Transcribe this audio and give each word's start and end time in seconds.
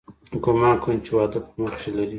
ګومان 0.43 0.75
کوم 0.83 0.97
چې 1.05 1.11
واده 1.15 1.39
په 1.45 1.51
مخ 1.61 1.71
کښې 1.75 1.91
لري. 1.97 2.09